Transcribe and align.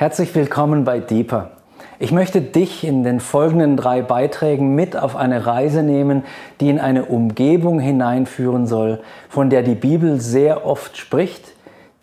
Herzlich 0.00 0.32
willkommen 0.36 0.84
bei 0.84 1.00
Deeper. 1.00 1.50
Ich 1.98 2.12
möchte 2.12 2.40
dich 2.40 2.84
in 2.84 3.02
den 3.02 3.18
folgenden 3.18 3.76
drei 3.76 4.00
Beiträgen 4.00 4.76
mit 4.76 4.96
auf 4.96 5.16
eine 5.16 5.44
Reise 5.44 5.82
nehmen, 5.82 6.22
die 6.60 6.70
in 6.70 6.78
eine 6.78 7.06
Umgebung 7.06 7.80
hineinführen 7.80 8.68
soll, 8.68 9.02
von 9.28 9.50
der 9.50 9.64
die 9.64 9.74
Bibel 9.74 10.20
sehr 10.20 10.64
oft 10.64 10.96
spricht, 10.96 11.46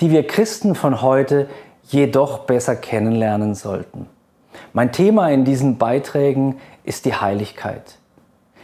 die 0.02 0.12
wir 0.12 0.28
Christen 0.28 0.76
von 0.76 1.02
heute 1.02 1.48
jedoch 1.84 2.40
besser 2.40 2.76
kennenlernen 2.76 3.56
sollten. 3.56 4.08
Mein 4.74 4.92
Thema 4.92 5.30
in 5.30 5.46
diesen 5.46 5.78
Beiträgen 5.78 6.58
ist 6.84 7.06
die 7.06 7.16
Heiligkeit. 7.16 7.98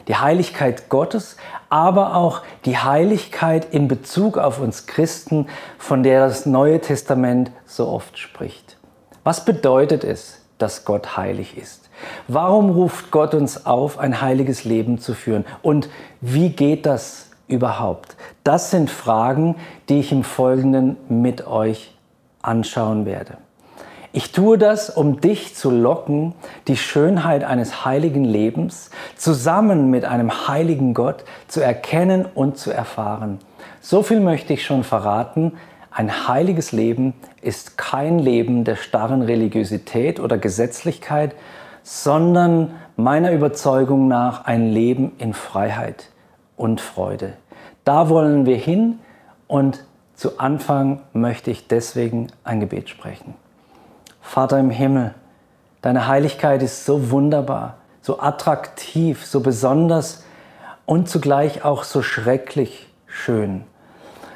Die 0.09 0.15
Heiligkeit 0.17 0.89
Gottes, 0.89 1.37
aber 1.69 2.17
auch 2.17 2.41
die 2.65 2.77
Heiligkeit 2.77 3.73
in 3.73 3.87
Bezug 3.87 4.37
auf 4.37 4.59
uns 4.59 4.87
Christen, 4.87 5.47
von 5.77 6.03
der 6.03 6.27
das 6.27 6.45
Neue 6.45 6.81
Testament 6.81 7.49
so 7.65 7.87
oft 7.87 8.19
spricht. 8.19 8.75
Was 9.23 9.45
bedeutet 9.45 10.03
es, 10.03 10.41
dass 10.57 10.85
Gott 10.85 11.15
heilig 11.17 11.57
ist? 11.57 11.89
Warum 12.27 12.71
ruft 12.71 13.11
Gott 13.11 13.35
uns 13.35 13.65
auf, 13.65 13.99
ein 13.99 14.21
heiliges 14.21 14.63
Leben 14.63 14.99
zu 14.99 15.13
führen? 15.13 15.45
Und 15.61 15.89
wie 16.21 16.49
geht 16.49 16.85
das 16.85 17.29
überhaupt? 17.47 18.15
Das 18.43 18.71
sind 18.71 18.89
Fragen, 18.89 19.55
die 19.89 19.99
ich 19.99 20.11
im 20.11 20.23
Folgenden 20.23 20.97
mit 21.09 21.45
euch 21.45 21.95
anschauen 22.41 23.05
werde. 23.05 23.37
Ich 24.13 24.31
tue 24.33 24.57
das, 24.57 24.89
um 24.89 25.21
dich 25.21 25.55
zu 25.55 25.69
locken, 25.69 26.33
die 26.67 26.75
Schönheit 26.75 27.43
eines 27.45 27.85
heiligen 27.85 28.25
Lebens 28.25 28.89
zusammen 29.15 29.89
mit 29.89 30.03
einem 30.03 30.47
heiligen 30.47 30.93
Gott 30.93 31.23
zu 31.47 31.61
erkennen 31.61 32.25
und 32.33 32.57
zu 32.57 32.71
erfahren. 32.71 33.39
So 33.79 34.03
viel 34.03 34.19
möchte 34.19 34.53
ich 34.53 34.65
schon 34.65 34.83
verraten. 34.83 35.53
Ein 35.93 36.29
heiliges 36.29 36.71
Leben 36.71 37.13
ist 37.41 37.77
kein 37.77 38.17
Leben 38.17 38.63
der 38.63 38.77
starren 38.77 39.21
Religiosität 39.21 40.21
oder 40.21 40.37
Gesetzlichkeit, 40.37 41.35
sondern 41.83 42.75
meiner 42.95 43.33
Überzeugung 43.33 44.07
nach 44.07 44.45
ein 44.45 44.69
Leben 44.69 45.11
in 45.17 45.33
Freiheit 45.33 46.09
und 46.55 46.79
Freude. 46.79 47.33
Da 47.83 48.07
wollen 48.07 48.45
wir 48.45 48.55
hin 48.55 48.99
und 49.47 49.83
zu 50.15 50.39
Anfang 50.39 51.01
möchte 51.11 51.51
ich 51.51 51.67
deswegen 51.67 52.27
ein 52.45 52.61
Gebet 52.61 52.87
sprechen. 52.87 53.33
Vater 54.21 54.59
im 54.59 54.69
Himmel, 54.69 55.13
deine 55.81 56.07
Heiligkeit 56.07 56.63
ist 56.63 56.85
so 56.85 57.11
wunderbar, 57.11 57.77
so 58.01 58.19
attraktiv, 58.19 59.25
so 59.25 59.41
besonders 59.41 60.23
und 60.85 61.09
zugleich 61.09 61.65
auch 61.65 61.83
so 61.83 62.01
schrecklich 62.01 62.87
schön. 63.07 63.65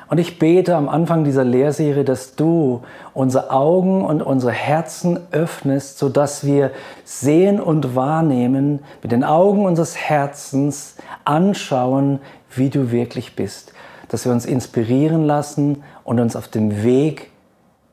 Und 0.08 0.20
ich 0.20 0.38
bete 0.38 0.76
am 0.76 0.88
Anfang 0.88 1.24
dieser 1.24 1.44
Lehrserie, 1.44 2.04
dass 2.04 2.36
du 2.36 2.84
unsere 3.14 3.52
Augen 3.52 4.06
und 4.06 4.22
unsere 4.22 4.52
Herzen 4.52 5.20
öffnest, 5.32 5.98
sodass 5.98 6.46
wir 6.46 6.72
sehen 7.04 7.60
und 7.60 7.96
wahrnehmen, 7.96 8.80
mit 9.02 9.12
den 9.12 9.24
Augen 9.24 9.66
unseres 9.66 9.98
Herzens 9.98 10.98
anschauen, 11.24 12.20
wie 12.52 12.70
du 12.70 12.92
wirklich 12.92 13.36
bist. 13.36 13.74
Dass 14.10 14.26
wir 14.26 14.32
uns 14.32 14.46
inspirieren 14.46 15.26
lassen 15.26 15.84
und 16.04 16.20
uns 16.20 16.36
auf 16.36 16.48
dem 16.48 16.84
Weg 16.84 17.32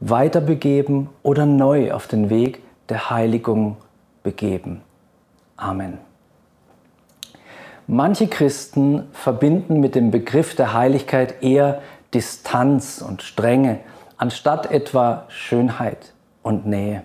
weiterbegeben 0.00 1.08
oder 1.22 1.46
neu 1.46 1.92
auf 1.92 2.08
den 2.08 2.28
Weg 2.28 2.62
der 2.88 3.08
Heiligung 3.08 3.76
begeben. 4.22 4.82
Amen. 5.56 5.98
Manche 7.86 8.28
Christen 8.28 9.08
verbinden 9.12 9.80
mit 9.80 9.94
dem 9.94 10.10
Begriff 10.10 10.54
der 10.54 10.72
Heiligkeit 10.72 11.42
eher 11.42 11.82
Distanz 12.14 13.02
und 13.06 13.22
Strenge, 13.22 13.80
anstatt 14.16 14.70
etwa 14.70 15.24
Schönheit 15.28 16.12
und 16.42 16.66
Nähe. 16.66 17.02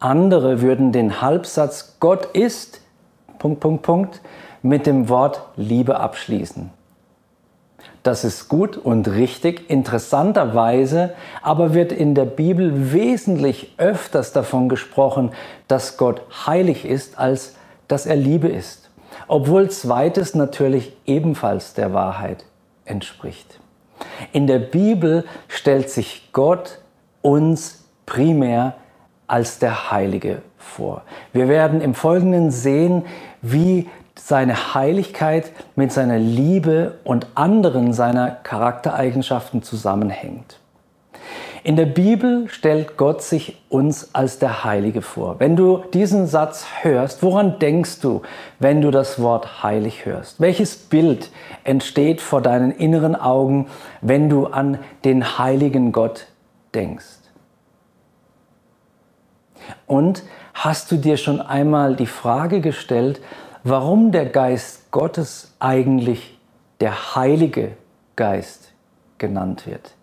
Andere 0.00 0.60
würden 0.60 0.92
den 0.92 1.20
Halbsatz 1.20 1.96
Gott 2.00 2.26
ist 2.26 2.80
Punkt, 3.38 3.60
Punkt, 3.60 3.82
Punkt 3.82 4.20
mit 4.62 4.86
dem 4.86 5.08
Wort 5.08 5.42
Liebe 5.56 6.00
abschließen. 6.00 6.70
Das 8.02 8.24
ist 8.24 8.48
gut 8.48 8.76
und 8.76 9.08
richtig. 9.08 9.70
Interessanterweise 9.70 11.14
aber 11.42 11.74
wird 11.74 11.92
in 11.92 12.14
der 12.14 12.24
Bibel 12.24 12.92
wesentlich 12.92 13.74
öfters 13.76 14.32
davon 14.32 14.68
gesprochen, 14.68 15.32
dass 15.66 15.96
Gott 15.96 16.22
heilig 16.46 16.84
ist, 16.84 17.18
als 17.18 17.54
dass 17.86 18.06
er 18.06 18.16
Liebe 18.16 18.48
ist. 18.48 18.90
Obwohl 19.26 19.70
zweites 19.70 20.34
natürlich 20.34 20.96
ebenfalls 21.06 21.74
der 21.74 21.92
Wahrheit 21.92 22.44
entspricht. 22.84 23.60
In 24.32 24.46
der 24.46 24.58
Bibel 24.58 25.24
stellt 25.48 25.90
sich 25.90 26.30
Gott 26.32 26.78
uns 27.22 27.84
primär 28.06 28.74
als 29.26 29.58
der 29.58 29.90
Heilige 29.90 30.42
vor. 30.56 31.02
Wir 31.32 31.48
werden 31.48 31.80
im 31.80 31.94
Folgenden 31.94 32.50
sehen, 32.50 33.04
wie 33.42 33.88
seine 34.16 34.74
Heiligkeit 34.74 35.52
mit 35.76 35.92
seiner 35.92 36.18
Liebe 36.18 36.98
und 37.04 37.26
anderen 37.34 37.92
seiner 37.92 38.30
Charaktereigenschaften 38.30 39.62
zusammenhängt. 39.62 40.57
In 41.64 41.76
der 41.76 41.86
Bibel 41.86 42.48
stellt 42.48 42.96
Gott 42.96 43.22
sich 43.22 43.60
uns 43.68 44.14
als 44.14 44.38
der 44.38 44.64
Heilige 44.64 45.02
vor. 45.02 45.40
Wenn 45.40 45.56
du 45.56 45.82
diesen 45.92 46.26
Satz 46.26 46.64
hörst, 46.82 47.22
woran 47.22 47.58
denkst 47.58 48.00
du, 48.00 48.22
wenn 48.58 48.80
du 48.80 48.90
das 48.90 49.20
Wort 49.20 49.62
heilig 49.62 50.06
hörst? 50.06 50.40
Welches 50.40 50.76
Bild 50.76 51.30
entsteht 51.64 52.20
vor 52.20 52.42
deinen 52.42 52.70
inneren 52.70 53.16
Augen, 53.16 53.66
wenn 54.00 54.28
du 54.28 54.46
an 54.46 54.78
den 55.04 55.38
heiligen 55.38 55.90
Gott 55.90 56.28
denkst? 56.74 57.18
Und 59.86 60.22
hast 60.54 60.90
du 60.92 60.96
dir 60.96 61.16
schon 61.16 61.40
einmal 61.40 61.96
die 61.96 62.06
Frage 62.06 62.60
gestellt, 62.60 63.20
warum 63.64 64.12
der 64.12 64.26
Geist 64.26 64.90
Gottes 64.92 65.54
eigentlich 65.58 66.38
der 66.80 67.16
Heilige 67.16 67.72
Geist 68.14 68.72
genannt 69.18 69.66
wird? 69.66 69.97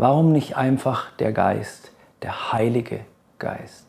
Warum 0.00 0.32
nicht 0.32 0.56
einfach 0.56 1.10
der 1.18 1.30
Geist, 1.30 1.90
der 2.22 2.54
Heilige 2.54 3.00
Geist? 3.38 3.84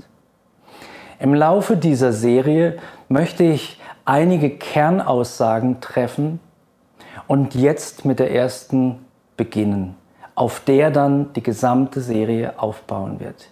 Im 1.19 1.33
Laufe 1.33 1.77
dieser 1.77 2.11
Serie 2.11 2.79
möchte 3.07 3.45
ich 3.45 3.79
einige 4.03 4.49
Kernaussagen 4.49 5.79
treffen 5.79 6.41
und 7.27 7.55
jetzt 7.55 8.03
mit 8.03 8.19
der 8.19 8.35
ersten 8.35 9.05
beginnen, 9.37 9.95
auf 10.35 10.59
der 10.59 10.91
dann 10.91 11.31
die 11.31 11.43
gesamte 11.43 12.01
Serie 12.01 12.59
aufbauen 12.59 13.21
wird. 13.21 13.47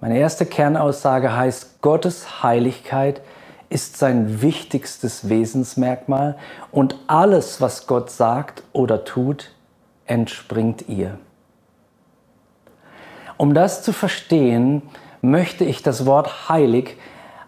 Meine 0.00 0.16
erste 0.16 0.46
Kernaussage 0.46 1.36
heißt, 1.36 1.82
Gottes 1.82 2.42
Heiligkeit 2.42 3.20
ist 3.68 3.98
sein 3.98 4.40
wichtigstes 4.40 5.28
Wesensmerkmal 5.28 6.38
und 6.72 6.96
alles, 7.06 7.60
was 7.60 7.86
Gott 7.86 8.08
sagt 8.08 8.62
oder 8.72 9.04
tut, 9.04 9.50
entspringt 10.08 10.88
ihr. 10.88 11.18
Um 13.36 13.54
das 13.54 13.82
zu 13.82 13.92
verstehen, 13.92 14.82
möchte 15.22 15.64
ich 15.64 15.82
das 15.82 16.06
Wort 16.06 16.48
heilig 16.48 16.96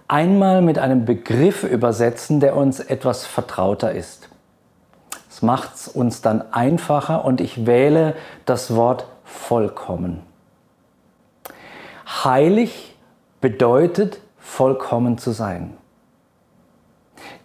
einmal 0.06 0.62
mit 0.62 0.78
einem 0.78 1.04
Begriff 1.04 1.64
übersetzen, 1.64 2.40
der 2.40 2.56
uns 2.56 2.80
etwas 2.80 3.26
vertrauter 3.26 3.92
ist. 3.92 4.28
Es 5.28 5.42
macht 5.42 5.74
es 5.74 5.88
uns 5.88 6.22
dann 6.22 6.52
einfacher 6.52 7.24
und 7.24 7.40
ich 7.40 7.66
wähle 7.66 8.14
das 8.44 8.74
Wort 8.74 9.06
vollkommen. 9.24 10.22
Heilig 12.24 12.96
bedeutet 13.40 14.20
vollkommen 14.38 15.18
zu 15.18 15.30
sein. 15.30 15.76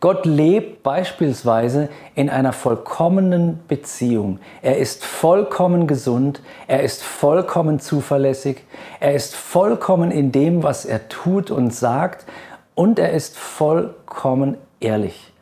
Gott 0.05 0.27
lebt 0.27 0.83
beispielsweise 0.83 1.89
in 2.13 2.29
einer 2.29 2.53
vollkommenen 2.53 3.61
Beziehung. 3.67 4.37
Er 4.61 4.77
ist 4.77 5.03
vollkommen 5.03 5.87
gesund, 5.87 6.43
er 6.67 6.83
ist 6.83 7.01
vollkommen 7.01 7.79
zuverlässig, 7.79 8.65
er 8.99 9.15
ist 9.15 9.35
vollkommen 9.35 10.11
in 10.11 10.31
dem, 10.31 10.61
was 10.61 10.85
er 10.85 11.09
tut 11.09 11.49
und 11.49 11.73
sagt 11.73 12.27
und 12.75 12.99
er 12.99 13.13
ist 13.13 13.35
vollkommen 13.35 14.57
ehrlich. 14.79 15.33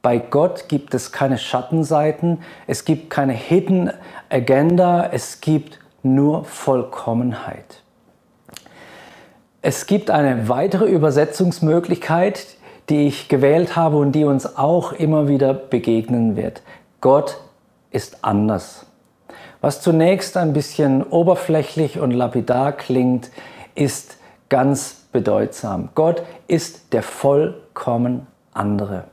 Bei 0.00 0.18
Gott 0.18 0.68
gibt 0.68 0.94
es 0.94 1.10
keine 1.10 1.36
Schattenseiten, 1.36 2.38
es 2.68 2.84
gibt 2.84 3.10
keine 3.10 3.32
Hidden 3.32 3.90
Agenda, 4.30 5.08
es 5.10 5.40
gibt 5.40 5.80
nur 6.04 6.44
Vollkommenheit. 6.44 7.82
Es 9.60 9.86
gibt 9.86 10.08
eine 10.08 10.48
weitere 10.48 10.84
Übersetzungsmöglichkeit, 10.84 12.58
die 12.88 13.06
ich 13.06 13.28
gewählt 13.28 13.76
habe 13.76 13.96
und 13.96 14.12
die 14.12 14.24
uns 14.24 14.56
auch 14.56 14.92
immer 14.92 15.28
wieder 15.28 15.54
begegnen 15.54 16.36
wird. 16.36 16.62
Gott 17.00 17.38
ist 17.90 18.18
anders. 18.22 18.86
Was 19.60 19.80
zunächst 19.80 20.36
ein 20.36 20.52
bisschen 20.52 21.02
oberflächlich 21.02 21.98
und 21.98 22.10
lapidar 22.10 22.72
klingt, 22.72 23.30
ist 23.74 24.18
ganz 24.50 25.06
bedeutsam. 25.10 25.88
Gott 25.94 26.22
ist 26.46 26.92
der 26.92 27.02
vollkommen 27.02 28.26
andere. 28.52 29.04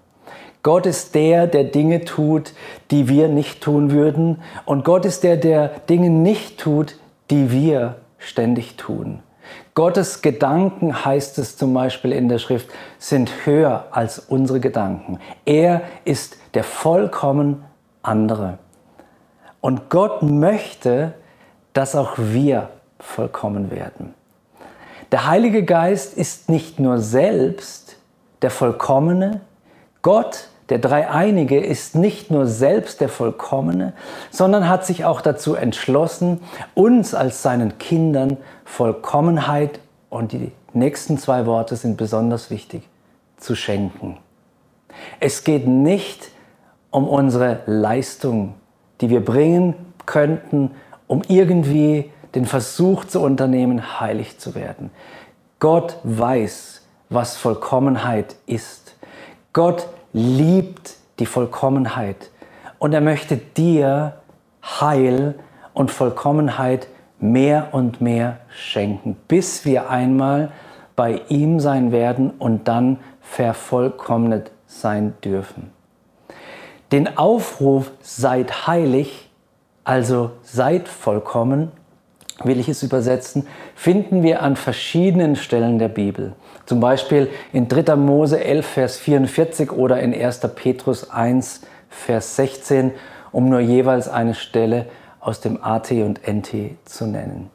Gott 0.63 0.85
ist 0.85 1.15
der, 1.15 1.47
der 1.47 1.63
Dinge 1.63 2.06
tut, 2.06 2.53
die 2.91 3.07
wir 3.07 3.27
nicht 3.27 3.62
tun 3.62 3.91
würden. 3.91 4.41
Und 4.65 4.83
Gott 4.85 5.06
ist 5.06 5.24
der, 5.24 5.38
der 5.38 5.69
Dinge 5.89 6.09
nicht 6.09 6.59
tut, 6.59 6.97
die 7.29 7.51
wir 7.51 7.95
ständig 8.17 8.77
tun. 8.77 9.24
Gottes 9.73 10.21
Gedanken, 10.21 11.06
heißt 11.06 11.38
es 11.38 11.56
zum 11.56 11.73
Beispiel 11.73 12.12
in 12.12 12.27
der 12.27 12.39
Schrift, 12.39 12.69
sind 13.00 13.45
höher 13.45 13.88
als 13.91 14.19
unsere 14.19 14.59
Gedanken. 14.59 15.19
Er 15.45 15.81
ist 16.03 16.38
der 16.53 16.63
vollkommen 16.63 17.63
andere. 18.03 18.57
Und 19.62 19.89
Gott 19.89 20.23
möchte, 20.23 21.13
dass 21.73 21.95
auch 21.95 22.13
wir 22.18 22.69
vollkommen 23.00 23.71
werden. 23.71 24.13
Der 25.12 25.27
Heilige 25.27 25.63
Geist 25.63 26.17
ist 26.17 26.50
nicht 26.50 26.79
nur 26.79 27.00
selbst 27.00 27.97
der 28.41 28.50
Vollkommene, 28.50 29.41
Gott, 30.01 30.47
der 30.71 30.79
Dreieinige, 30.79 31.59
ist 31.59 31.95
nicht 31.95 32.31
nur 32.31 32.47
selbst 32.47 33.01
der 33.01 33.09
Vollkommene, 33.09 33.91
sondern 34.31 34.69
hat 34.69 34.85
sich 34.85 35.03
auch 35.03 35.19
dazu 35.19 35.53
entschlossen, 35.53 36.39
uns 36.73 37.13
als 37.13 37.44
seinen 37.44 37.77
Kindern 37.77 38.38
Vollkommenheit, 38.63 39.81
und 40.09 40.31
die 40.31 40.51
nächsten 40.73 41.18
zwei 41.18 41.45
Worte 41.45 41.75
sind 41.75 41.97
besonders 41.97 42.50
wichtig, 42.50 42.88
zu 43.35 43.53
schenken. 43.53 44.18
Es 45.19 45.44
geht 45.44 45.68
nicht 45.68 46.29
um 46.89 47.07
unsere 47.07 47.59
Leistung, 47.65 48.56
die 49.01 49.09
wir 49.09 49.24
bringen 49.24 49.75
könnten, 50.06 50.71
um 51.07 51.21
irgendwie 51.27 52.12
den 52.33 52.45
Versuch 52.45 53.03
zu 53.03 53.21
unternehmen, 53.21 54.00
heilig 54.00 54.39
zu 54.39 54.56
werden. 54.56 54.89
Gott 55.59 55.97
weiß, 56.03 56.81
was 57.09 57.35
Vollkommenheit 57.35 58.35
ist. 58.45 58.95
Gott 59.51 59.88
liebt 60.13 60.95
die 61.19 61.25
Vollkommenheit 61.25 62.29
und 62.79 62.93
er 62.93 63.01
möchte 63.01 63.37
dir 63.37 64.13
Heil 64.63 65.35
und 65.73 65.91
Vollkommenheit 65.91 66.87
mehr 67.19 67.69
und 67.71 68.01
mehr 68.01 68.39
schenken, 68.49 69.15
bis 69.27 69.65
wir 69.65 69.89
einmal 69.89 70.51
bei 70.95 71.21
ihm 71.29 71.59
sein 71.59 71.91
werden 71.91 72.31
und 72.31 72.67
dann 72.67 72.97
vervollkommnet 73.21 74.51
sein 74.65 75.13
dürfen. 75.23 75.71
Den 76.91 77.17
Aufruf 77.17 77.91
seid 78.01 78.67
heilig, 78.67 79.29
also 79.83 80.31
seid 80.43 80.89
vollkommen, 80.89 81.71
will 82.43 82.59
ich 82.59 82.67
es 82.67 82.83
übersetzen, 82.83 83.47
finden 83.75 84.23
wir 84.23 84.41
an 84.41 84.55
verschiedenen 84.55 85.35
Stellen 85.35 85.79
der 85.79 85.87
Bibel. 85.87 86.33
Zum 86.65 86.79
Beispiel 86.79 87.29
in 87.53 87.67
3. 87.67 87.95
Mose 87.95 88.43
11, 88.43 88.65
Vers 88.65 88.97
44 88.97 89.71
oder 89.71 89.99
in 89.99 90.13
1. 90.13 90.39
Petrus 90.55 91.09
1, 91.09 91.61
Vers 91.89 92.35
16, 92.35 92.91
um 93.31 93.49
nur 93.49 93.59
jeweils 93.59 94.07
eine 94.07 94.33
Stelle 94.33 94.85
aus 95.19 95.39
dem 95.39 95.63
AT 95.63 95.91
und 95.91 96.21
NT 96.27 96.77
zu 96.85 97.05
nennen. 97.05 97.49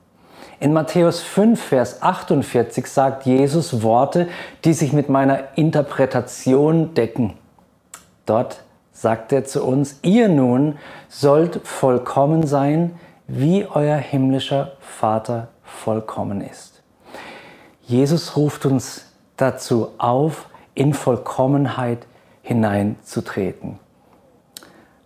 In 0.59 0.73
Matthäus 0.73 1.21
5, 1.21 1.63
Vers 1.63 2.03
48 2.03 2.87
sagt 2.87 3.27
Jesus 3.27 3.83
Worte, 3.83 4.29
die 4.65 4.73
sich 4.73 4.93
mit 4.93 5.09
meiner 5.09 5.57
Interpretation 5.57 6.95
decken. 6.95 7.35
Dort 8.25 8.63
sagt 8.93 9.33
er 9.33 9.45
zu 9.45 9.63
uns, 9.65 9.99
ihr 10.03 10.29
nun 10.29 10.79
sollt 11.09 11.61
vollkommen 11.67 12.47
sein, 12.47 12.99
wie 13.27 13.67
euer 13.67 13.97
himmlischer 13.97 14.73
Vater 14.81 15.49
vollkommen 15.63 16.41
ist. 16.41 16.76
Jesus 17.87 18.37
ruft 18.37 18.67
uns 18.67 19.07
dazu 19.37 19.93
auf, 19.99 20.49
in 20.75 20.93
Vollkommenheit 20.93 22.01
hineinzutreten. 22.43 23.79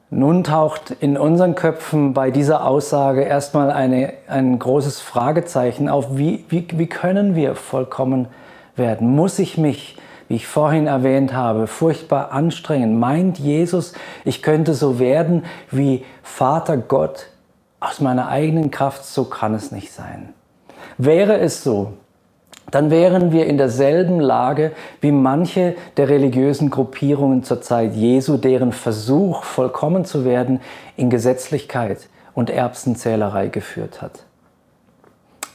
Nun 0.09 0.43
taucht 0.45 0.91
in 0.91 1.19
unseren 1.19 1.55
Köpfen 1.55 2.15
bei 2.15 2.31
dieser 2.31 2.67
Aussage 2.67 3.23
erstmal 3.23 3.71
eine, 3.71 4.15
ein 4.27 4.59
großes 4.59 4.99
Fragezeichen 5.01 5.89
auf, 5.89 6.17
wie, 6.17 6.45
wie, 6.49 6.67
wie 6.73 6.87
können 6.87 7.37
wir 7.37 7.55
vollkommen 7.55 8.29
werden? 8.77 9.15
Muss 9.15 9.39
ich 9.39 9.59
mich, 9.59 9.99
wie 10.29 10.37
ich 10.37 10.47
vorhin 10.47 10.87
erwähnt 10.87 11.35
habe, 11.35 11.67
furchtbar 11.67 12.33
anstrengen? 12.33 12.99
Meint 12.99 13.39
Jesus, 13.39 13.93
ich 14.25 14.43
könnte 14.43 14.73
so 14.73 14.99
werden 14.99 15.45
wie 15.71 16.05
Vater 16.23 16.79
Gott 16.79 17.27
aus 17.79 18.01
meiner 18.01 18.29
eigenen 18.29 18.71
Kraft, 18.71 19.05
so 19.05 19.25
kann 19.25 19.55
es 19.55 19.71
nicht 19.71 19.93
sein. 19.93 20.35
Wäre 20.99 21.39
es 21.39 21.63
so, 21.63 21.93
dann 22.71 22.91
wären 22.91 23.33
wir 23.33 23.47
in 23.47 23.59
derselben 23.59 24.21
Lage 24.21 24.73
wie 25.01 25.13
manche 25.13 25.75
der 25.97 26.09
religiösen 26.09 26.71
Gruppierungen 26.71 27.43
zur 27.43 27.61
Zeit 27.61 27.95
Jesu, 27.95 28.37
deren 28.37 28.73
Versuch, 28.73 29.43
vollkommen 29.45 30.05
zu 30.05 30.25
werden, 30.25 30.61
in 30.97 31.11
Gesetzlichkeit 31.11 32.09
und 32.35 32.51
Erbsenzählerei 32.51 33.49
geführt 33.49 34.03
hat. 34.03 34.25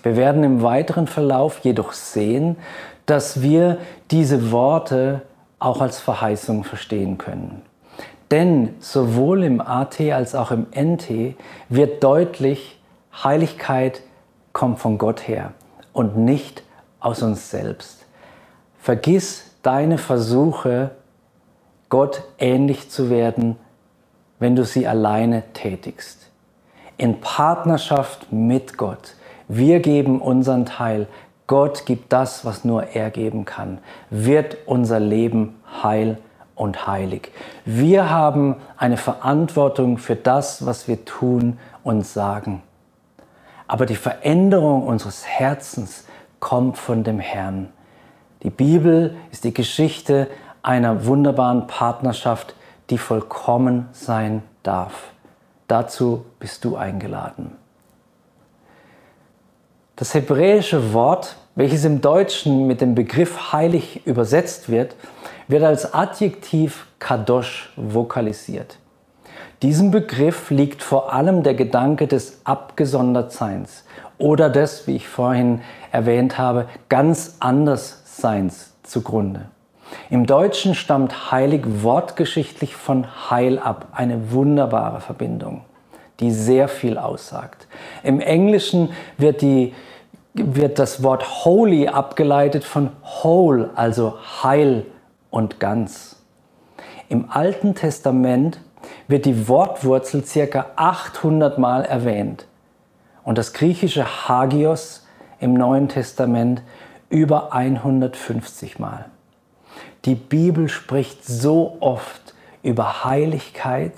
Wir 0.04 0.16
werden 0.16 0.44
im 0.44 0.62
weiteren 0.62 1.08
Verlauf 1.08 1.60
jedoch 1.64 1.94
sehen, 1.94 2.58
dass 3.06 3.42
wir 3.42 3.78
diese 4.12 4.52
Worte 4.52 5.22
auch 5.60 5.82
als 5.82 6.00
Verheißung 6.00 6.64
verstehen 6.64 7.18
können. 7.18 7.62
Denn 8.32 8.76
sowohl 8.80 9.44
im 9.44 9.62
AT 9.62 10.00
als 10.02 10.36
auch 10.36 10.52
im 10.52 10.68
NT 10.76 11.36
wird 11.70 12.04
deutlich, 12.04 12.80
Heiligkeit 13.24 14.02
kommt 14.52 14.80
von 14.80 14.98
Gott 14.98 15.28
her 15.28 15.54
und 15.94 16.18
nicht 16.18 16.65
aus 17.06 17.22
uns 17.22 17.52
selbst. 17.52 18.04
Vergiss 18.80 19.52
deine 19.62 20.00
Versuche, 20.00 20.92
Gott 21.90 22.24
ähnlich 22.40 22.90
zu 22.90 23.12
werden, 23.12 23.58
wenn 24.40 24.56
du 24.56 24.66
sie 24.66 24.88
alleine 24.88 25.44
tätigst. 25.54 26.32
In 26.98 27.22
Partnerschaft 27.22 28.32
mit 28.32 28.78
Gott. 28.78 29.14
Wir 29.48 29.82
geben 29.82 30.20
unseren 30.20 30.66
Teil. 30.66 31.08
Gott 31.46 31.86
gibt 31.86 32.12
das, 32.12 32.44
was 32.44 32.66
nur 32.66 32.88
er 32.96 33.12
geben 33.12 33.46
kann. 33.46 33.78
Wird 34.10 34.58
unser 34.66 35.00
Leben 35.00 35.62
heil 35.84 36.18
und 36.56 36.88
heilig. 36.88 37.32
Wir 37.66 38.10
haben 38.10 38.56
eine 38.78 38.98
Verantwortung 38.98 40.00
für 40.00 40.16
das, 40.16 40.66
was 40.66 40.88
wir 40.88 41.06
tun 41.06 41.60
und 41.84 42.04
sagen. 42.04 42.64
Aber 43.68 43.86
die 43.86 43.96
Veränderung 43.96 44.88
unseres 44.88 45.28
Herzens 45.28 46.06
kommt 46.46 46.78
von 46.78 47.04
dem 47.04 47.18
Herrn. 47.18 47.70
Die 48.44 48.52
Bibel 48.52 49.16
ist 49.32 49.46
die 49.46 49.54
Geschichte 49.54 50.28
einer 50.62 51.08
wunderbaren 51.08 51.66
Partnerschaft, 51.66 52.54
die 52.92 53.00
vollkommen 53.00 53.90
sein 53.94 54.44
darf. 54.62 55.06
Dazu 55.68 56.24
bist 56.38 56.64
du 56.64 56.76
eingeladen. 56.76 57.56
Das 59.96 60.14
hebräische 60.14 60.94
Wort, 60.94 61.36
welches 61.56 61.84
im 61.84 62.02
Deutschen 62.02 62.68
mit 62.68 62.80
dem 62.80 62.94
Begriff 62.94 63.52
heilig 63.52 64.06
übersetzt 64.06 64.70
wird, 64.70 64.96
wird 65.48 65.64
als 65.64 65.96
Adjektiv 65.96 66.86
kadosh 67.00 67.74
vokalisiert. 67.76 68.78
Diesem 69.64 69.90
Begriff 69.90 70.52
liegt 70.52 70.84
vor 70.84 71.12
allem 71.12 71.42
der 71.42 71.56
Gedanke 71.56 72.06
des 72.06 72.42
Abgesondertseins 72.44 73.84
oder 74.18 74.50
des, 74.50 74.88
wie 74.88 74.96
ich 74.96 75.08
vorhin 75.08 75.62
erwähnt 75.92 76.38
habe, 76.38 76.68
ganz 76.90 77.38
Andersseins 77.40 78.74
zugrunde. 78.84 79.50
Im 80.10 80.26
Deutschen 80.26 80.76
stammt 80.76 81.32
heilig 81.32 81.64
wortgeschichtlich 81.66 82.76
von 82.76 83.08
heil 83.30 83.60
ab, 83.60 83.88
eine 83.92 84.32
wunderbare 84.32 85.00
Verbindung, 85.00 85.62
die 86.20 86.32
sehr 86.32 86.68
viel 86.68 86.98
aussagt. 86.98 87.68
Im 88.04 88.20
Englischen 88.20 88.90
wird, 89.18 89.42
die, 89.42 89.74
wird 90.34 90.80
das 90.80 91.04
Wort 91.04 91.46
holy 91.46 91.88
abgeleitet 91.88 92.64
von 92.64 92.92
whole, 93.24 93.70
also 93.76 94.18
heil 94.44 94.86
und 95.30 95.60
ganz. 95.60 96.24
Im 97.10 97.30
Alten 97.30 97.76
Testament 97.76 98.60
wird 99.08 99.26
die 99.26 99.48
Wortwurzel 99.48 100.26
circa 100.26 100.68
800 100.76 101.58
Mal 101.58 101.84
erwähnt 101.86 102.48
und 103.26 103.38
das 103.38 103.52
griechische 103.52 104.30
Hagios 104.30 105.06
im 105.42 105.54
Neuen 105.54 105.90
Testament 105.90 106.62
über 107.10 107.54
150 107.54 108.80
Mal. 108.80 109.06
Die 110.06 110.16
Bibel 110.16 110.70
spricht 110.70 111.26
so 111.26 111.78
oft 111.82 112.34
über 112.64 113.04
Heiligkeit 113.04 113.94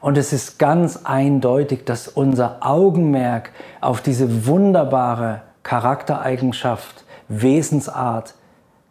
und 0.00 0.16
es 0.18 0.32
ist 0.32 0.58
ganz 0.58 1.04
eindeutig, 1.04 1.84
dass 1.84 2.08
unser 2.08 2.58
Augenmerk 2.60 3.52
auf 3.80 4.00
diese 4.00 4.46
wunderbare 4.46 5.42
Charaktereigenschaft, 5.62 7.04
Wesensart 7.28 8.34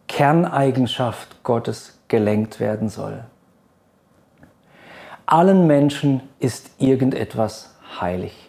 Kerneigenschaft 0.06 1.42
Gottes 1.42 1.98
gelenkt 2.08 2.60
werden 2.60 2.88
soll. 2.88 3.24
Allen 5.26 5.66
Menschen 5.66 6.22
ist 6.38 6.70
irgendetwas 6.78 7.74
heilig. 8.00 8.47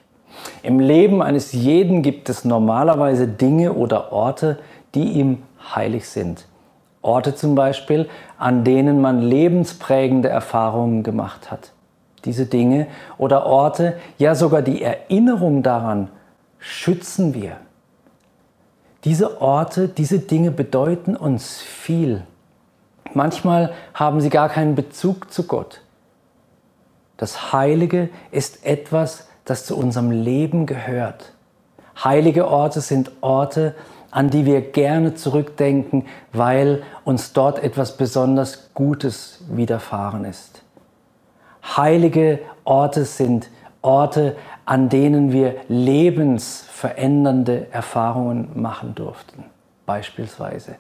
Im 0.63 0.79
Leben 0.79 1.21
eines 1.21 1.51
jeden 1.53 2.01
gibt 2.01 2.29
es 2.29 2.45
normalerweise 2.45 3.27
Dinge 3.27 3.73
oder 3.73 4.11
Orte, 4.11 4.59
die 4.95 5.13
ihm 5.13 5.43
heilig 5.75 6.07
sind. 6.09 6.45
Orte 7.01 7.35
zum 7.35 7.55
Beispiel, 7.55 8.09
an 8.37 8.63
denen 8.63 8.99
man 9.01 9.21
lebensprägende 9.21 10.29
Erfahrungen 10.29 11.03
gemacht 11.03 11.49
hat. 11.49 11.71
Diese 12.25 12.45
Dinge 12.45 12.87
oder 13.17 13.45
Orte, 13.45 13.97
ja 14.17 14.35
sogar 14.35 14.61
die 14.61 14.81
Erinnerung 14.81 15.63
daran, 15.63 16.09
schützen 16.59 17.33
wir. 17.33 17.57
Diese 19.05 19.41
Orte, 19.41 19.87
diese 19.87 20.19
Dinge 20.19 20.51
bedeuten 20.51 21.15
uns 21.15 21.61
viel. 21.61 22.23
Manchmal 23.13 23.71
haben 23.93 24.19
sie 24.19 24.29
gar 24.29 24.49
keinen 24.49 24.75
Bezug 24.75 25.31
zu 25.31 25.43
Gott. 25.43 25.81
Das 27.15 27.53
Heilige 27.53 28.09
ist 28.31 28.65
etwas, 28.65 29.28
das 29.49 29.65
zu 29.65 29.75
unserem 29.75 30.11
Leben 30.11 30.65
gehört. 30.65 31.33
Heilige 32.03 32.47
Orte 32.47 32.81
sind 32.81 33.11
Orte, 33.21 33.73
an 34.11 34.29
die 34.29 34.45
wir 34.45 34.61
gerne 34.61 35.15
zurückdenken, 35.15 36.05
weil 36.33 36.83
uns 37.03 37.33
dort 37.33 37.63
etwas 37.63 37.97
besonders 37.97 38.69
Gutes 38.73 39.43
widerfahren 39.49 40.25
ist. 40.25 40.63
Heilige 41.77 42.39
Orte 42.63 43.05
sind 43.05 43.49
Orte, 43.81 44.35
an 44.65 44.89
denen 44.89 45.31
wir 45.31 45.55
lebensverändernde 45.67 47.67
Erfahrungen 47.71 48.49
machen 48.55 48.95
durften, 48.95 49.45
beispielsweise. 49.85 50.75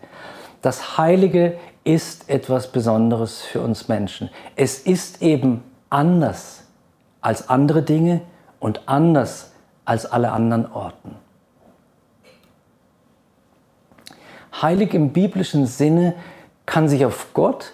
Das 0.61 0.97
Heilige 0.97 1.57
ist 1.83 2.29
etwas 2.29 2.71
Besonderes 2.71 3.41
für 3.41 3.61
uns 3.61 3.87
Menschen. 3.87 4.29
Es 4.55 4.79
ist 4.79 5.21
eben 5.21 5.63
anders 5.89 6.63
als 7.21 7.49
andere 7.49 7.81
Dinge 7.81 8.21
und 8.59 8.87
anders 8.87 9.51
als 9.85 10.05
alle 10.05 10.31
anderen 10.31 10.71
Orten. 10.71 11.15
Heilig 14.61 14.93
im 14.93 15.13
biblischen 15.13 15.65
Sinne 15.65 16.15
kann 16.65 16.89
sich 16.89 17.05
auf 17.05 17.27
Gott 17.33 17.73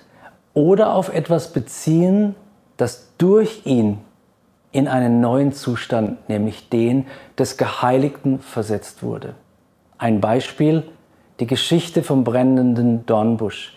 oder 0.53 0.93
auf 0.93 1.13
etwas 1.13 1.51
beziehen, 1.51 2.35
das 2.77 3.11
durch 3.17 3.65
ihn 3.65 3.99
in 4.71 4.87
einen 4.87 5.21
neuen 5.21 5.53
Zustand, 5.53 6.29
nämlich 6.29 6.69
den 6.69 7.05
des 7.37 7.57
Geheiligten, 7.57 8.39
versetzt 8.39 9.03
wurde. 9.03 9.35
Ein 9.97 10.19
Beispiel, 10.21 10.83
die 11.39 11.47
Geschichte 11.47 12.03
vom 12.03 12.23
brennenden 12.23 13.05
Dornbusch. 13.05 13.75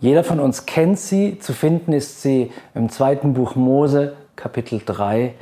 Jeder 0.00 0.22
von 0.22 0.40
uns 0.40 0.66
kennt 0.66 0.98
sie, 0.98 1.38
zu 1.38 1.52
finden 1.52 1.92
ist 1.92 2.22
sie 2.22 2.52
im 2.74 2.90
zweiten 2.90 3.32
Buch 3.32 3.54
Mose, 3.54 4.14
Kapitel 4.36 4.82
3 4.84 5.34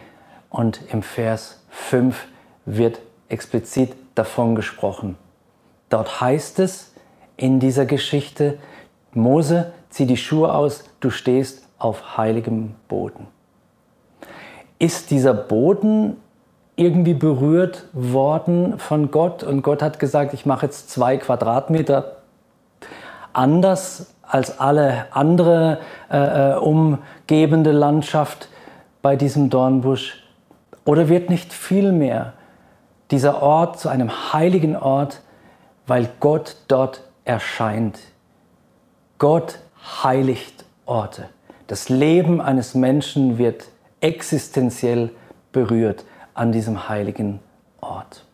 und 0.53 0.81
im 0.93 1.03
Vers 1.03 1.65
5 1.71 2.27
wird 2.67 3.01
explizit 3.29 3.97
davon 4.15 4.55
gesprochen. 4.55 5.17
Dort 5.89 6.21
heißt 6.21 6.61
es 6.61 6.93
in 7.37 7.59
dieser 7.59 7.87
Geschichte, 7.87 8.59
Mose, 9.13 9.73
zieh 9.89 10.07
die 10.07 10.17
Schuhe 10.17 10.55
aus, 10.55 10.85
du 11.01 11.11
stehst 11.11 11.67
auf 11.79 12.17
heiligem 12.17 12.75
Boden. 12.89 13.27
Ist 14.79 15.11
dieser 15.11 15.35
Boden 15.35 16.17
irgendwie 16.77 17.15
berührt 17.15 17.87
worden 17.93 18.79
von 18.79 19.11
Gott 19.11 19.43
und 19.43 19.63
Gott 19.63 19.83
hat 19.83 19.99
gesagt, 19.99 20.35
ich 20.35 20.47
mache 20.47 20.67
jetzt 20.67 20.91
zwei 20.91 21.17
Quadratmeter 21.17 22.17
anders 23.33 24.15
als 24.23 24.59
alle 24.59 25.07
andere 25.11 25.79
äh, 26.11 26.53
äh 26.53 26.57
umgebende 26.57 27.73
Landschaft 27.73 28.49
bei 29.03 29.17
diesem 29.17 29.51
Dornbusch? 29.51 30.22
Oder 30.85 31.09
wird 31.09 31.31
nicht 31.31 31.53
vielmehr 31.53 32.35
dieser 33.11 33.43
Ort 33.43 33.79
zu 33.79 33.89
einem 33.89 34.33
heiligen 34.33 34.77
Ort, 34.77 35.21
weil 35.87 36.09
Gott 36.21 36.57
dort 36.69 37.03
erscheint? 37.25 37.99
Gott 39.19 39.59
heiligt 40.03 40.65
Orte. 40.87 41.29
Das 41.69 41.89
Leben 41.89 42.41
eines 42.41 42.75
Menschen 42.75 43.39
wird 43.39 43.67
existenziell 44.01 45.11
berührt 45.53 46.05
an 46.35 46.51
diesem 46.51 46.89
heiligen 46.89 47.41
Ort. 47.81 48.25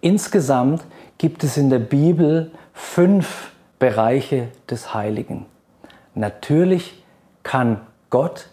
Insgesamt 0.00 0.84
gibt 1.18 1.44
es 1.44 1.56
in 1.56 1.70
der 1.70 1.78
Bibel 1.78 2.50
fünf 2.72 3.52
Bereiche 3.78 4.48
des 4.68 4.94
Heiligen. 4.94 5.46
Natürlich 6.14 7.02
kann 7.42 7.80
Gott 8.10 8.48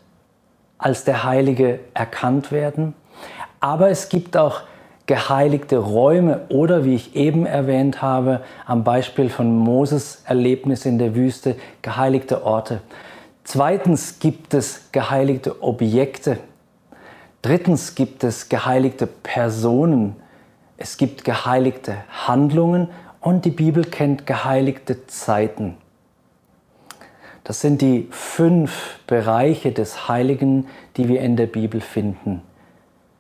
als 0.78 1.04
der 1.04 1.24
Heilige 1.24 1.80
erkannt 1.94 2.52
werden, 2.52 2.94
aber 3.60 3.90
es 3.90 4.10
gibt 4.10 4.38
auch 4.38 4.62
geheiligte 5.08 5.78
Räume 5.78 6.42
oder, 6.50 6.84
wie 6.84 6.96
ich 6.96 7.16
eben 7.16 7.46
erwähnt 7.46 8.02
habe, 8.02 8.42
am 8.66 8.84
Beispiel 8.84 9.30
von 9.30 9.58
Moses 9.58 10.22
Erlebnis 10.26 10.86
in 10.86 11.00
der 11.00 11.16
Wüste, 11.16 11.56
geheiligte 11.82 12.44
Orte. 12.44 12.82
Zweitens 13.44 14.20
gibt 14.20 14.54
es 14.54 14.92
geheiligte 14.92 15.64
Objekte. 15.64 16.38
Drittens 17.42 17.96
gibt 17.96 18.26
es 18.26 18.50
geheiligte 18.50 19.08
Personen. 19.08 20.18
Es 20.76 20.98
gibt 20.98 21.24
geheiligte 21.24 21.96
Handlungen 22.28 22.90
und 23.22 23.46
die 23.46 23.52
Bibel 23.52 23.86
kennt 23.86 24.26
geheiligte 24.26 25.08
Zeiten. 25.08 25.78
Das 27.48 27.62
sind 27.62 27.82
die 27.82 28.10
fünf 28.12 29.00
Bereiche 29.08 29.72
des 29.72 30.10
Heiligen, 30.10 30.68
die 30.98 31.08
wir 31.08 31.22
in 31.22 31.38
der 31.38 31.46
Bibel 31.46 31.80
finden. 31.80 32.42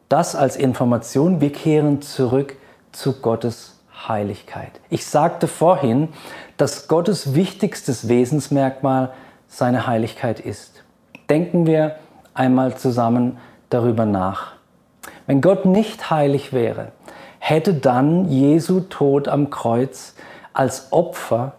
Das 0.10 0.36
als 0.36 0.58
Information, 0.58 1.40
wir 1.40 1.54
kehren 1.54 2.02
zurück 2.02 2.58
zu 2.92 3.22
Gottes 3.22 3.80
Heiligkeit. 4.06 4.82
Ich 4.90 5.06
sagte 5.06 5.48
vorhin, 5.48 6.10
dass 6.58 6.90
Gottes 6.90 7.36
wichtigstes 7.36 8.10
Wesensmerkmal 8.10 9.14
seine 9.48 9.88
Heiligkeit 9.88 10.42
ist. 10.42 10.84
Denken 11.30 11.66
wir 11.66 11.96
einmal 12.34 12.76
zusammen 12.76 13.38
darüber 13.70 14.06
nach. 14.06 14.56
Wenn 15.26 15.40
Gott 15.40 15.66
nicht 15.66 16.10
heilig 16.10 16.52
wäre, 16.52 16.92
hätte 17.40 17.74
dann 17.74 18.28
Jesu 18.30 18.82
Tod 18.82 19.30
am 19.30 19.50
Kreuz 19.52 20.16
als 20.52 20.92
Opfer 20.92 21.54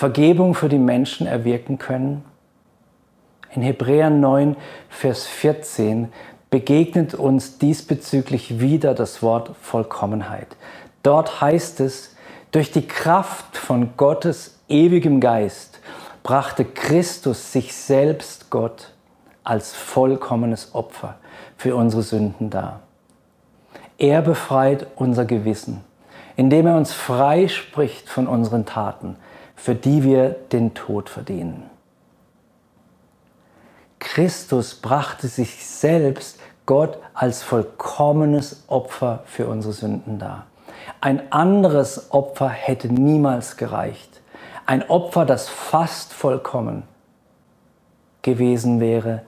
Vergebung 0.00 0.54
für 0.54 0.70
die 0.70 0.78
Menschen 0.78 1.26
erwirken 1.26 1.76
können? 1.76 2.24
In 3.54 3.60
Hebräer 3.60 4.08
9, 4.08 4.56
Vers 4.88 5.26
14 5.26 6.10
begegnet 6.48 7.12
uns 7.12 7.58
diesbezüglich 7.58 8.60
wieder 8.60 8.94
das 8.94 9.22
Wort 9.22 9.50
Vollkommenheit. 9.60 10.56
Dort 11.02 11.42
heißt 11.42 11.80
es, 11.80 12.16
durch 12.50 12.72
die 12.72 12.86
Kraft 12.88 13.58
von 13.58 13.90
Gottes 13.98 14.58
ewigem 14.70 15.20
Geist 15.20 15.80
brachte 16.22 16.64
Christus 16.64 17.52
sich 17.52 17.74
selbst 17.74 18.48
Gott 18.48 18.94
als 19.44 19.74
vollkommenes 19.74 20.74
Opfer 20.74 21.16
für 21.58 21.76
unsere 21.76 22.00
Sünden 22.00 22.48
dar. 22.48 22.80
Er 23.98 24.22
befreit 24.22 24.86
unser 24.96 25.26
Gewissen, 25.26 25.84
indem 26.36 26.68
er 26.68 26.78
uns 26.78 26.94
frei 26.94 27.48
spricht 27.48 28.08
von 28.08 28.26
unseren 28.26 28.64
Taten, 28.64 29.16
für 29.60 29.74
die 29.74 30.04
wir 30.04 30.30
den 30.52 30.74
Tod 30.74 31.08
verdienen. 31.08 31.68
Christus 33.98 34.74
brachte 34.74 35.28
sich 35.28 35.66
selbst 35.66 36.38
Gott 36.66 36.98
als 37.14 37.42
vollkommenes 37.42 38.64
Opfer 38.68 39.22
für 39.26 39.46
unsere 39.46 39.74
Sünden 39.74 40.18
dar. 40.18 40.46
Ein 41.00 41.32
anderes 41.32 42.10
Opfer 42.12 42.48
hätte 42.48 42.88
niemals 42.88 43.56
gereicht 43.56 44.20
ein 44.70 44.88
Opfer, 44.88 45.26
das 45.26 45.48
fast 45.48 46.12
vollkommen 46.12 46.84
gewesen 48.22 48.78
wäre, 48.78 49.22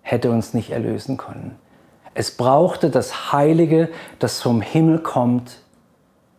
hätte 0.00 0.30
uns 0.30 0.54
nicht 0.54 0.70
erlösen 0.70 1.18
können. 1.18 1.58
Es 2.14 2.30
brauchte 2.34 2.88
das 2.88 3.30
Heilige, 3.30 3.90
das 4.20 4.40
vom 4.40 4.62
Himmel 4.62 5.00
kommt, 5.00 5.60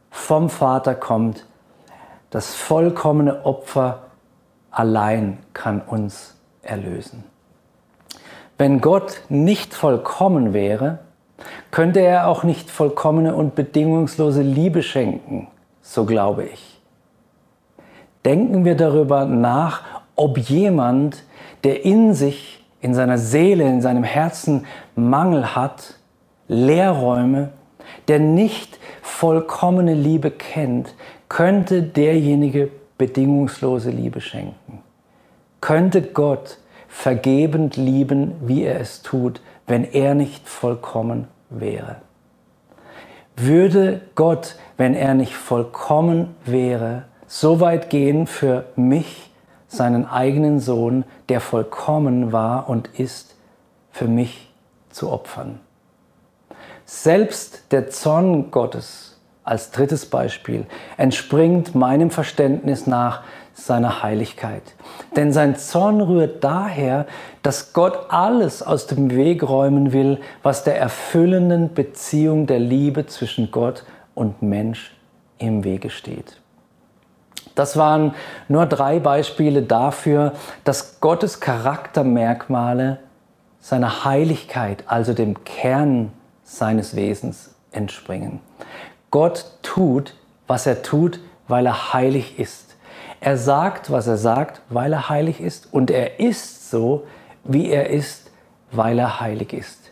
vom 0.09 0.49
Vater 0.49 0.95
kommt. 0.95 1.45
Das 2.29 2.53
vollkommene 2.53 3.45
Opfer 3.45 4.03
allein 4.71 5.39
kann 5.53 5.81
uns 5.81 6.35
erlösen. 6.61 7.23
Wenn 8.57 8.81
Gott 8.81 9.21
nicht 9.29 9.73
vollkommen 9.73 10.53
wäre, 10.53 10.99
könnte 11.71 11.99
er 11.99 12.27
auch 12.27 12.43
nicht 12.43 12.69
vollkommene 12.69 13.35
und 13.35 13.55
bedingungslose 13.55 14.41
Liebe 14.41 14.81
schenken, 14.81 15.47
so 15.81 16.05
glaube 16.05 16.45
ich 16.45 16.77
denken 18.27 18.65
wir 18.65 18.75
darüber 18.75 19.23
nach, 19.23 19.83
ob 20.17 20.37
jemand, 20.37 21.23
der 21.63 21.85
in 21.85 22.13
sich, 22.13 22.61
in 22.81 22.93
seiner 22.93 23.17
Seele, 23.17 23.63
in 23.63 23.81
seinem 23.81 24.03
Herzen 24.03 24.65
Mangel 24.95 25.55
hat, 25.55 25.95
Leerräume, 26.49 27.53
der 28.09 28.19
nicht 28.19 28.79
vollkommene 29.01 29.93
Liebe 29.93 30.29
kennt, 30.29 30.93
könnte 31.29 31.83
derjenige 31.83 32.69
bedingungslose 32.97 33.91
Liebe 33.91 34.21
schenken. 34.21 34.83
Könnte 35.61 36.01
Gott 36.01 36.57
vergebend 36.87 37.75
lieben, 37.75 38.35
wie 38.41 38.63
er 38.63 38.79
es 38.79 39.01
tut, 39.01 39.41
wenn 39.65 39.83
er 39.83 40.15
nicht 40.15 40.47
vollkommen 40.47 41.27
wäre? 41.49 41.97
Würde 43.35 44.01
Gott, 44.15 44.55
wenn 44.77 44.93
er 44.95 45.13
nicht 45.13 45.35
vollkommen 45.35 46.35
wäre, 46.45 47.03
so 47.27 47.59
weit 47.59 47.89
gehen 47.89 48.25
für 48.25 48.65
mich, 48.75 49.31
seinen 49.67 50.07
eigenen 50.07 50.59
Sohn, 50.59 51.03
der 51.29 51.41
vollkommen 51.41 52.31
war 52.31 52.69
und 52.69 52.87
ist, 52.99 53.35
für 53.91 54.07
mich 54.07 54.51
zu 54.89 55.11
opfern. 55.11 55.59
Selbst 56.85 57.71
der 57.71 57.89
Zorn 57.89 58.49
Gottes 58.49 59.16
als 59.47 59.71
drittes 59.71 60.05
Beispiel 60.05 60.65
entspringt 60.97 61.73
meinem 61.73 62.11
Verständnis 62.11 62.85
nach 62.85 63.23
seiner 63.53 64.03
Heiligkeit. 64.03 64.61
Denn 65.15 65.31
sein 65.31 65.55
Zorn 65.55 66.01
rührt 66.01 66.43
daher, 66.43 67.07
dass 67.41 67.73
Gott 67.73 68.07
alles 68.09 68.61
aus 68.61 68.87
dem 68.87 69.09
Weg 69.09 69.41
räumen 69.41 69.93
will, 69.93 70.19
was 70.43 70.63
der 70.63 70.77
erfüllenden 70.77 71.73
Beziehung 71.73 72.45
der 72.45 72.59
Liebe 72.59 73.07
zwischen 73.07 73.49
Gott 73.49 73.83
und 74.13 74.41
Mensch 74.41 74.95
im 75.39 75.63
Wege 75.63 75.89
steht. 75.89 76.39
Das 77.55 77.77
waren 77.77 78.13
nur 78.47 78.67
drei 78.67 78.99
Beispiele 78.99 79.63
dafür, 79.63 80.33
dass 80.63 80.99
Gottes 80.99 81.39
Charaktermerkmale 81.39 82.99
seiner 83.59 84.05
Heiligkeit, 84.05 84.83
also 84.85 85.13
dem 85.13 85.43
Kern 85.43 86.11
seines 86.43 86.95
Wesens, 86.95 87.55
entspringen. 87.71 88.39
Gott 89.11 89.45
tut, 89.63 90.13
was 90.47 90.67
er 90.67 90.81
tut, 90.83 91.19
weil 91.47 91.65
er 91.65 91.93
heilig 91.93 92.39
ist. 92.39 92.75
Er 93.19 93.37
sagt, 93.37 93.91
was 93.91 94.07
er 94.07 94.17
sagt, 94.17 94.61
weil 94.69 94.93
er 94.93 95.09
heilig 95.09 95.41
ist. 95.41 95.73
Und 95.73 95.89
er 95.89 96.19
ist 96.19 96.69
so, 96.69 97.05
wie 97.43 97.69
er 97.69 97.89
ist, 97.89 98.29
weil 98.71 98.99
er 98.99 99.19
heilig 99.19 99.53
ist. 99.53 99.91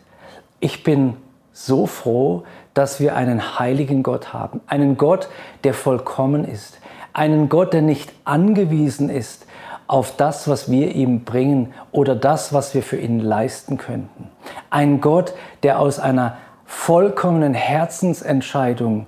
Ich 0.60 0.84
bin 0.84 1.16
so 1.52 1.86
froh, 1.86 2.44
dass 2.74 3.00
wir 3.00 3.16
einen 3.16 3.58
heiligen 3.58 4.02
Gott 4.02 4.32
haben. 4.32 4.60
Einen 4.66 4.96
Gott, 4.96 5.28
der 5.64 5.74
vollkommen 5.74 6.44
ist 6.44 6.78
einen 7.16 7.48
Gott, 7.48 7.72
der 7.72 7.80
nicht 7.80 8.12
angewiesen 8.24 9.08
ist 9.08 9.46
auf 9.86 10.16
das, 10.16 10.48
was 10.48 10.70
wir 10.70 10.94
ihm 10.94 11.24
bringen 11.24 11.72
oder 11.90 12.14
das, 12.14 12.52
was 12.52 12.74
wir 12.74 12.82
für 12.82 12.98
ihn 12.98 13.20
leisten 13.20 13.78
könnten. 13.78 14.28
Ein 14.68 15.00
Gott, 15.00 15.32
der 15.62 15.80
aus 15.80 15.98
einer 15.98 16.36
vollkommenen 16.66 17.54
Herzensentscheidung 17.54 19.06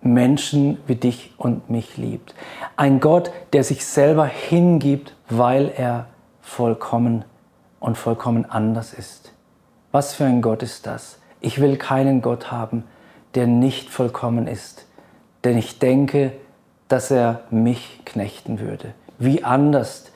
Menschen 0.00 0.78
wie 0.86 0.96
dich 0.96 1.32
und 1.38 1.70
mich 1.70 1.96
liebt. 1.96 2.34
Ein 2.76 3.00
Gott, 3.00 3.30
der 3.52 3.64
sich 3.64 3.86
selber 3.86 4.26
hingibt, 4.26 5.14
weil 5.28 5.72
er 5.74 6.06
vollkommen 6.42 7.24
und 7.80 7.96
vollkommen 7.96 8.44
anders 8.44 8.92
ist. 8.92 9.32
Was 9.92 10.14
für 10.14 10.24
ein 10.24 10.42
Gott 10.42 10.62
ist 10.62 10.86
das? 10.86 11.18
Ich 11.40 11.60
will 11.60 11.76
keinen 11.76 12.20
Gott 12.20 12.50
haben, 12.50 12.84
der 13.34 13.46
nicht 13.46 13.90
vollkommen 13.90 14.46
ist. 14.46 14.86
Denn 15.44 15.58
ich 15.58 15.78
denke, 15.78 16.32
dass 16.88 17.10
er 17.10 17.42
mich 17.50 18.00
knechten 18.04 18.60
würde. 18.60 18.94
Wie 19.18 19.44
anders 19.44 20.06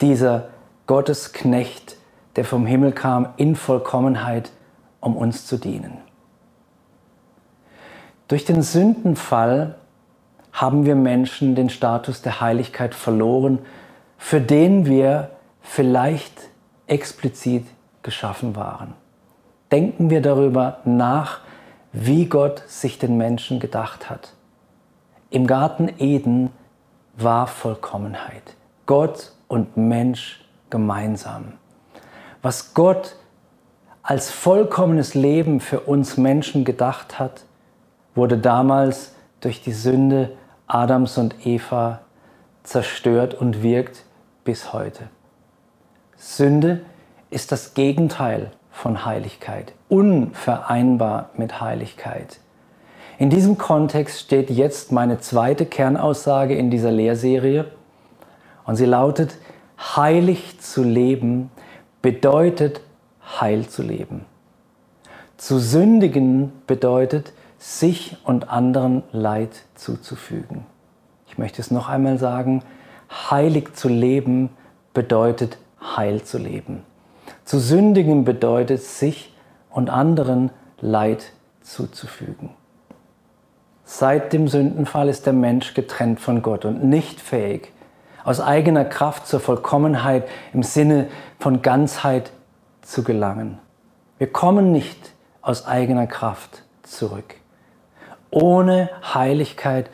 dieser 0.00 0.48
Gottesknecht, 0.86 1.96
der 2.36 2.44
vom 2.44 2.66
Himmel 2.66 2.92
kam 2.92 3.28
in 3.36 3.56
Vollkommenheit, 3.56 4.50
um 5.00 5.16
uns 5.16 5.46
zu 5.46 5.56
dienen. 5.56 6.05
Durch 8.28 8.44
den 8.44 8.62
Sündenfall 8.62 9.76
haben 10.52 10.86
wir 10.86 10.96
Menschen 10.96 11.54
den 11.54 11.70
Status 11.70 12.22
der 12.22 12.40
Heiligkeit 12.40 12.94
verloren, 12.94 13.60
für 14.18 14.40
den 14.40 14.86
wir 14.86 15.30
vielleicht 15.60 16.32
explizit 16.86 17.66
geschaffen 18.02 18.56
waren. 18.56 18.94
Denken 19.70 20.10
wir 20.10 20.22
darüber 20.22 20.78
nach, 20.84 21.40
wie 21.92 22.26
Gott 22.26 22.62
sich 22.66 22.98
den 22.98 23.16
Menschen 23.16 23.60
gedacht 23.60 24.10
hat. 24.10 24.32
Im 25.30 25.46
Garten 25.46 25.92
Eden 25.98 26.50
war 27.16 27.46
Vollkommenheit. 27.46 28.54
Gott 28.86 29.32
und 29.48 29.76
Mensch 29.76 30.44
gemeinsam. 30.70 31.52
Was 32.42 32.74
Gott 32.74 33.16
als 34.02 34.30
vollkommenes 34.30 35.14
Leben 35.14 35.60
für 35.60 35.80
uns 35.80 36.16
Menschen 36.16 36.64
gedacht 36.64 37.18
hat, 37.18 37.44
wurde 38.16 38.38
damals 38.38 39.14
durch 39.40 39.62
die 39.62 39.72
Sünde 39.72 40.32
Adams 40.66 41.18
und 41.18 41.46
Eva 41.46 42.00
zerstört 42.64 43.34
und 43.34 43.62
wirkt 43.62 44.04
bis 44.44 44.72
heute. 44.72 45.04
Sünde 46.16 46.80
ist 47.30 47.52
das 47.52 47.74
Gegenteil 47.74 48.50
von 48.72 49.04
Heiligkeit, 49.04 49.72
unvereinbar 49.88 51.30
mit 51.36 51.60
Heiligkeit. 51.60 52.40
In 53.18 53.30
diesem 53.30 53.56
Kontext 53.56 54.20
steht 54.20 54.50
jetzt 54.50 54.90
meine 54.90 55.20
zweite 55.20 55.64
Kernaussage 55.64 56.56
in 56.56 56.70
dieser 56.70 56.90
Lehrserie 56.90 57.66
und 58.64 58.76
sie 58.76 58.84
lautet, 58.84 59.36
heilig 59.78 60.60
zu 60.60 60.82
leben 60.82 61.50
bedeutet 62.02 62.80
heil 63.40 63.66
zu 63.66 63.82
leben. 63.82 64.24
Zu 65.36 65.58
sündigen 65.58 66.52
bedeutet, 66.66 67.32
sich 67.58 68.16
und 68.24 68.48
anderen 68.50 69.02
Leid 69.12 69.64
zuzufügen. 69.74 70.66
Ich 71.26 71.38
möchte 71.38 71.60
es 71.60 71.70
noch 71.70 71.88
einmal 71.88 72.18
sagen, 72.18 72.62
heilig 73.30 73.74
zu 73.74 73.88
leben 73.88 74.50
bedeutet 74.94 75.58
heil 75.96 76.22
zu 76.22 76.38
leben. 76.38 76.82
Zu 77.44 77.58
sündigen 77.58 78.24
bedeutet, 78.24 78.82
sich 78.82 79.32
und 79.70 79.90
anderen 79.90 80.50
Leid 80.80 81.32
zuzufügen. 81.62 82.50
Seit 83.84 84.32
dem 84.32 84.48
Sündenfall 84.48 85.08
ist 85.08 85.26
der 85.26 85.32
Mensch 85.32 85.74
getrennt 85.74 86.18
von 86.18 86.42
Gott 86.42 86.64
und 86.64 86.82
nicht 86.84 87.20
fähig, 87.20 87.72
aus 88.24 88.40
eigener 88.40 88.84
Kraft 88.84 89.28
zur 89.28 89.38
Vollkommenheit 89.38 90.26
im 90.52 90.64
Sinne 90.64 91.06
von 91.38 91.62
Ganzheit 91.62 92.32
zu 92.82 93.04
gelangen. 93.04 93.58
Wir 94.18 94.32
kommen 94.32 94.72
nicht 94.72 95.12
aus 95.42 95.66
eigener 95.66 96.08
Kraft 96.08 96.64
zurück. 96.82 97.36
Ohne 98.36 98.90
Heiligkeit 99.14 99.88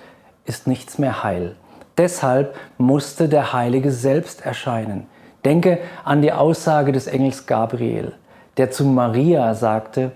ist 0.46 0.66
nichts 0.66 0.98
mehr 0.98 1.22
heil. 1.22 1.55
Deshalb 1.96 2.57
musste 2.76 3.28
der 3.28 3.52
Heilige 3.52 3.92
selbst 3.92 4.44
erscheinen. 4.44 5.07
Denke 5.44 5.78
an 6.02 6.22
die 6.22 6.33
Aussage 6.33 6.90
des 6.90 7.07
Engels 7.07 7.46
Gabriel, 7.46 8.14
der 8.57 8.72
zu 8.72 8.85
Maria 8.85 9.55
sagte, 9.55 10.11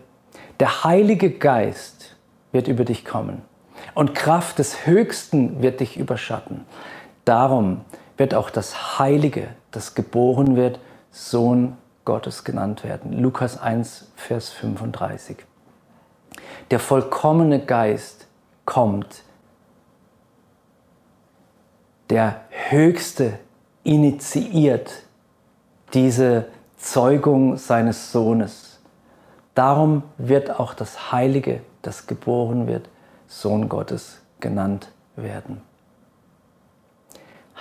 der 0.59 0.83
Heilige 0.83 1.31
Geist 1.31 2.17
wird 2.51 2.67
über 2.67 2.85
dich 2.85 3.05
kommen 3.05 3.43
und 3.95 4.17
Kraft 4.17 4.59
des 4.59 4.89
Höchsten 4.89 5.63
wird 5.63 5.79
dich 5.79 5.97
überschatten. 5.97 6.65
Darum 7.25 7.83
wird 8.17 8.35
auch 8.35 8.51
das 8.51 8.99
Heilige, 8.99 9.51
das 9.71 9.95
geboren 9.95 10.57
wird, 10.57 10.81
Sohn 11.13 11.77
Gottes 12.05 12.43
genannt 12.43 12.83
werden. 12.83 13.13
Lukas 13.13 13.57
1, 13.57 14.11
Vers 14.17 14.51
35. 14.51 15.47
Der 16.71 16.81
vollkommene 16.81 17.65
Geist 17.65 18.27
kommt. 18.65 19.23
Der 22.11 22.41
Höchste 22.51 23.39
initiiert 23.85 24.93
diese 25.95 26.47
Zeugung 26.77 27.57
seines 27.57 28.13
Sohnes. 28.13 28.81
Darum 29.55 30.03
wird 30.19 30.59
auch 30.61 30.75
das 30.75 31.13
Heilige, 31.13 31.61
das 31.83 32.07
geboren 32.07 32.67
wird, 32.67 32.89
Sohn 33.27 33.69
Gottes 33.69 34.21
genannt 34.41 34.89
werden. 35.17 35.63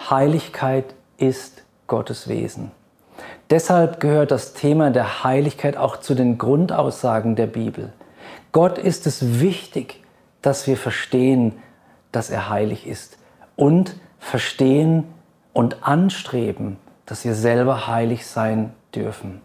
Heiligkeit 0.09 0.93
ist 1.17 1.63
Gottes 1.87 2.27
Wesen. 2.27 2.71
Deshalb 3.49 3.99
gehört 3.99 4.31
das 4.31 4.53
Thema 4.53 4.89
der 4.91 5.23
Heiligkeit 5.23 5.77
auch 5.77 5.97
zu 5.97 6.15
den 6.15 6.37
Grundaussagen 6.37 7.35
der 7.35 7.47
Bibel. 7.47 7.93
Gott 8.55 8.77
ist 8.77 9.05
es 9.05 9.41
wichtig, 9.41 10.01
dass 10.41 10.65
wir 10.65 10.77
verstehen, 10.77 11.57
dass 12.13 12.29
er 12.29 12.49
heilig 12.49 12.87
ist 12.87 13.17
und 13.57 13.97
verstehen 14.17 15.03
und 15.51 15.85
anstreben, 15.85 16.77
dass 17.05 17.25
wir 17.25 17.35
selber 17.35 17.87
heilig 17.87 18.25
sein 18.25 18.73
dürfen. 18.95 19.41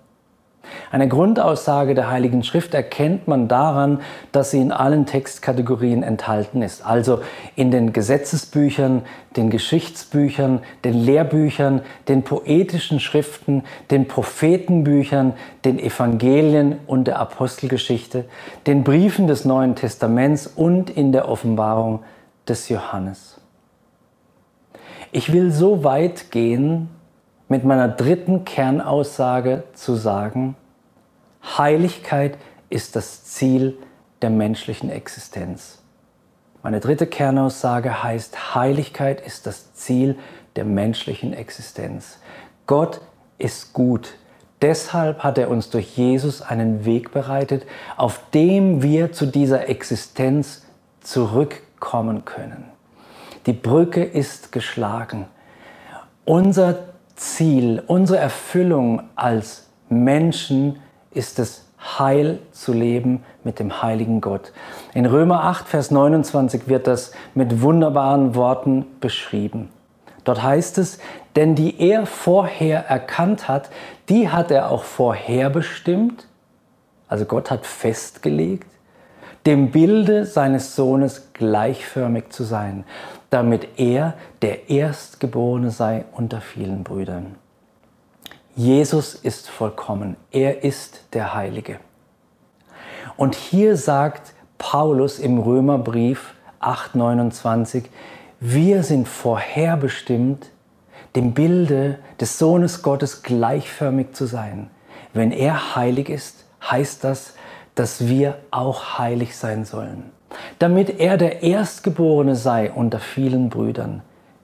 Eine 0.90 1.08
Grundaussage 1.08 1.94
der 1.94 2.10
Heiligen 2.10 2.42
Schrift 2.42 2.74
erkennt 2.74 3.28
man 3.28 3.48
daran, 3.48 4.00
dass 4.32 4.50
sie 4.50 4.60
in 4.60 4.72
allen 4.72 5.06
Textkategorien 5.06 6.02
enthalten 6.02 6.62
ist, 6.62 6.84
also 6.84 7.20
in 7.56 7.70
den 7.70 7.92
Gesetzesbüchern, 7.92 9.02
den 9.36 9.50
Geschichtsbüchern, 9.50 10.60
den 10.84 10.94
Lehrbüchern, 10.94 11.82
den 12.08 12.22
poetischen 12.22 13.00
Schriften, 13.00 13.64
den 13.90 14.08
Prophetenbüchern, 14.08 15.34
den 15.64 15.78
Evangelien 15.78 16.78
und 16.86 17.06
der 17.06 17.18
Apostelgeschichte, 17.18 18.24
den 18.66 18.84
Briefen 18.84 19.26
des 19.26 19.44
Neuen 19.44 19.76
Testaments 19.76 20.46
und 20.46 20.90
in 20.90 21.12
der 21.12 21.28
Offenbarung 21.28 22.00
des 22.48 22.68
Johannes. 22.68 23.40
Ich 25.12 25.32
will 25.32 25.50
so 25.50 25.82
weit 25.82 26.30
gehen, 26.30 26.88
mit 27.48 27.64
meiner 27.64 27.88
dritten 27.88 28.44
Kernaussage 28.44 29.64
zu 29.74 29.96
sagen, 29.96 30.54
Heiligkeit 31.42 32.38
ist 32.68 32.96
das 32.96 33.24
Ziel 33.24 33.78
der 34.22 34.30
menschlichen 34.30 34.90
Existenz. 34.90 35.82
Meine 36.62 36.80
dritte 36.80 37.06
Kernaussage 37.06 38.02
heißt, 38.02 38.54
Heiligkeit 38.54 39.20
ist 39.20 39.46
das 39.46 39.72
Ziel 39.74 40.18
der 40.56 40.64
menschlichen 40.64 41.32
Existenz. 41.32 42.18
Gott 42.66 43.00
ist 43.38 43.72
gut, 43.72 44.14
Deshalb 44.62 45.20
hat 45.24 45.38
er 45.38 45.48
uns 45.48 45.70
durch 45.70 45.96
Jesus 45.96 46.42
einen 46.42 46.84
Weg 46.84 47.12
bereitet, 47.12 47.64
auf 47.96 48.20
dem 48.34 48.82
wir 48.82 49.12
zu 49.12 49.26
dieser 49.26 49.68
Existenz 49.68 50.66
zurückkommen 51.00 52.26
können. 52.26 52.64
Die 53.46 53.54
Brücke 53.54 54.04
ist 54.04 54.52
geschlagen. 54.52 55.26
Unser 56.26 56.78
Ziel, 57.16 57.82
unsere 57.86 58.18
Erfüllung 58.18 59.02
als 59.16 59.68
Menschen 59.88 60.78
ist 61.12 61.38
es, 61.38 61.64
Heil 61.98 62.40
zu 62.52 62.72
leben 62.72 63.24
mit 63.42 63.58
dem 63.58 63.82
heiligen 63.82 64.20
Gott. 64.20 64.52
In 64.92 65.06
Römer 65.06 65.44
8, 65.44 65.66
Vers 65.66 65.90
29 65.90 66.68
wird 66.68 66.86
das 66.86 67.12
mit 67.34 67.62
wunderbaren 67.62 68.34
Worten 68.34 68.84
beschrieben. 69.00 69.70
Dort 70.24 70.42
heißt 70.42 70.76
es, 70.76 70.98
denn 71.36 71.54
die 71.54 71.80
er 71.80 72.04
vorher 72.04 72.86
erkannt 72.86 73.48
hat, 73.48 73.70
die 74.10 74.28
hat 74.28 74.50
er 74.50 74.70
auch 74.70 74.84
vorherbestimmt, 74.84 76.26
also 77.08 77.24
Gott 77.24 77.50
hat 77.50 77.64
festgelegt, 77.64 78.66
dem 79.46 79.70
Bilde 79.70 80.26
seines 80.26 80.76
Sohnes 80.76 81.32
gleichförmig 81.32 82.28
zu 82.28 82.44
sein, 82.44 82.84
damit 83.30 83.78
er 83.78 84.14
der 84.42 84.68
Erstgeborene 84.68 85.70
sei 85.70 86.04
unter 86.12 86.42
vielen 86.42 86.84
Brüdern. 86.84 87.36
Jesus 88.62 89.14
ist 89.14 89.48
vollkommen, 89.48 90.16
er 90.30 90.64
ist 90.64 91.04
der 91.14 91.32
Heilige. 91.32 91.80
Und 93.16 93.34
hier 93.34 93.78
sagt 93.78 94.34
Paulus 94.58 95.18
im 95.18 95.38
Römerbrief 95.38 96.34
8:29, 96.60 97.84
wir 98.38 98.82
sind 98.82 99.08
vorherbestimmt, 99.08 100.50
dem 101.16 101.32
Bilde 101.32 102.00
des 102.20 102.38
Sohnes 102.38 102.82
Gottes 102.82 103.22
gleichförmig 103.22 104.12
zu 104.12 104.26
sein. 104.26 104.68
Wenn 105.14 105.32
er 105.32 105.74
heilig 105.74 106.10
ist, 106.10 106.44
heißt 106.62 107.02
das, 107.02 107.32
dass 107.74 108.08
wir 108.08 108.36
auch 108.50 108.98
heilig 108.98 109.38
sein 109.38 109.64
sollen. 109.64 110.10
Damit 110.58 111.00
er 111.00 111.16
der 111.16 111.42
Erstgeborene 111.42 112.36
sei 112.36 112.70
unter 112.70 112.98
vielen 112.98 113.48
Brüdern. 113.48 114.02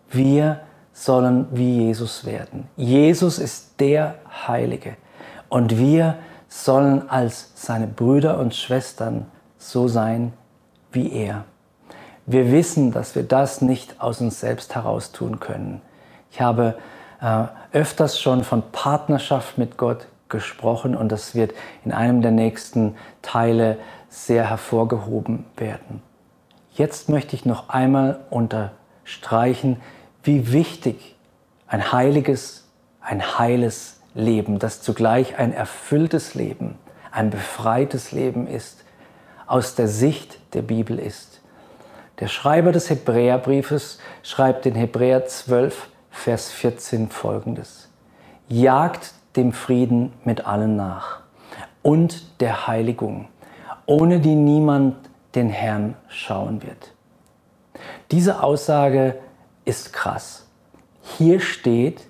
Wir 0.09 0.63
sollen 0.97 1.47
wie 1.53 1.85
Jesus 1.85 2.25
werden. 2.25 2.69
Jesus 2.77 3.39
ist 3.39 3.79
der 3.81 4.15
Heilige 4.49 4.97
und 5.51 5.77
wir 5.77 6.17
sollen 6.49 7.11
als 7.11 7.53
seine 7.55 7.87
Brüder 7.87 8.39
und 8.39 8.55
Schwestern 8.55 9.27
so 9.59 9.89
sein 9.89 10.33
wie 10.93 11.13
er. 11.13 11.45
Wir 12.25 12.51
wissen, 12.51 12.93
dass 12.93 13.15
wir 13.15 13.25
das 13.25 13.61
nicht 13.61 14.01
aus 14.01 14.23
uns 14.23 14.41
selbst 14.41 14.75
heraus 14.75 15.13
tun 15.13 15.39
können. 15.39 15.83
Ich 16.31 16.41
habe 16.41 16.77
äh, 17.21 17.45
öfters 17.73 18.19
schon 18.19 18.43
von 18.43 18.63
Partnerschaft 18.73 19.59
mit 19.59 19.77
Gott 19.77 20.07
gesprochen 20.31 20.97
und 20.97 21.13
das 21.13 21.35
wird 21.35 21.53
in 21.85 21.93
einem 21.93 22.23
der 22.23 22.33
nächsten 22.33 22.97
Teile 23.21 23.77
sehr 24.09 24.49
hervorgehoben 24.49 25.45
werden. 25.59 26.03
Jetzt 26.73 27.11
möchte 27.11 27.37
ich 27.37 27.45
noch 27.45 27.69
einmal 27.69 28.21
unterstreichen, 28.31 29.77
wie 30.27 30.53
wichtig 30.53 31.17
ein 31.67 31.93
heiliges, 31.93 32.69
ein 33.01 33.39
heiles 33.39 34.01
Leben, 34.15 34.59
das 34.59 34.83
zugleich 34.83 35.39
ein 35.39 35.53
erfülltes 35.53 36.35
Leben, 36.35 36.79
ein 37.11 37.31
befreites 37.31 38.13
Leben 38.13 38.47
ist, 38.47 38.85
aus 39.47 39.75
der 39.75 39.89
Sicht 39.89 40.39
der 40.55 40.63
Bibel 40.63 40.99
ist. 40.99 41.41
Der 42.21 42.29
Schreiber 42.29 42.73
des 42.73 42.89
Hebräerbriefes 42.89 43.99
schreibt 44.23 44.67
in 44.67 44.75
Hebräer 44.75 45.27
12, 45.27 45.89
Vers 46.11 46.51
14 46.51 47.11
folgendes. 47.11 47.91
Jagt 48.49 49.13
dem 49.37 49.53
Frieden 49.53 50.15
mit 50.25 50.47
allen 50.47 50.77
nach 50.77 51.21
und 51.83 52.41
der 52.41 52.67
Heiligung, 52.67 53.29
ohne 53.85 54.19
die 54.21 54.35
niemand 54.35 54.97
den 55.35 55.51
Herrn 55.51 55.95
schauen 56.09 56.63
wird. 56.63 56.93
Diese 58.11 58.43
Aussage 58.43 59.17
ist 59.67 59.93
krass. 59.93 60.47
Hier 61.19 61.41
steht, 61.41 62.01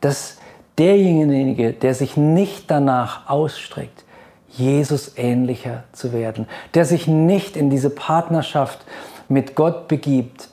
dass 0.00 0.38
derjenige, 0.78 1.74
der 1.74 1.94
sich 1.94 2.16
nicht 2.16 2.70
danach 2.70 3.28
ausstreckt, 3.28 4.04
Jesus 4.48 5.12
ähnlicher 5.16 5.84
zu 5.92 6.12
werden, 6.12 6.46
der 6.74 6.86
sich 6.86 7.06
nicht 7.06 7.56
in 7.56 7.68
diese 7.68 7.90
Partnerschaft 7.90 8.80
mit 9.28 9.54
Gott 9.54 9.86
begibt 9.86 10.48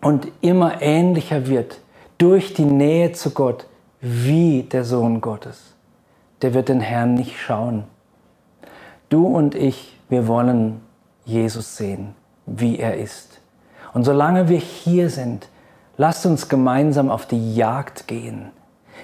und 0.00 0.28
immer 0.40 0.80
ähnlicher 0.80 1.48
wird 1.48 1.80
durch 2.16 2.54
die 2.54 2.64
Nähe 2.64 3.12
zu 3.12 3.30
Gott 3.30 3.66
wie 4.00 4.62
der 4.62 4.84
Sohn 4.84 5.20
Gottes, 5.20 5.74
der 6.42 6.54
wird 6.54 6.68
den 6.68 6.80
Herrn 6.80 7.14
nicht 7.14 7.38
schauen. 7.38 7.84
Du 9.08 9.26
und 9.26 9.54
ich, 9.54 9.98
wir 10.08 10.26
wollen 10.28 10.80
Jesus 11.24 11.76
sehen, 11.76 12.14
wie 12.46 12.78
er 12.78 12.96
ist. 12.96 13.40
Und 13.92 14.04
solange 14.04 14.48
wir 14.48 14.58
hier 14.58 15.10
sind, 15.10 15.48
lasst 15.96 16.26
uns 16.26 16.48
gemeinsam 16.48 17.10
auf 17.10 17.26
die 17.26 17.54
Jagd 17.54 18.06
gehen. 18.06 18.50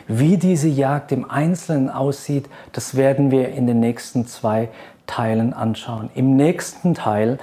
Wie 0.08 0.36
diese 0.36 0.68
Jagd 0.68 1.12
im 1.12 1.30
Einzelnen 1.30 1.88
aussieht, 1.88 2.48
das 2.72 2.96
werden 2.96 3.30
wir 3.30 3.50
in 3.50 3.66
den 3.66 3.80
nächsten 3.80 4.26
zwei 4.26 4.68
Teilen 5.06 5.52
anschauen. 5.52 6.10
Im 6.14 6.36
nächsten 6.36 6.94
Teil 6.94 7.38